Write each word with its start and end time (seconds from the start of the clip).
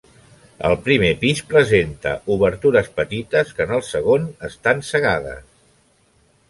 El 0.69 0.75
primer 0.87 1.11
pis 1.23 1.41
presenta 1.51 2.13
obertures 2.37 2.91
petites 2.99 3.55
que 3.59 3.69
en 3.69 3.75
el 3.79 3.85
segon 3.93 4.27
estan 4.51 4.85
cegades. 4.93 5.47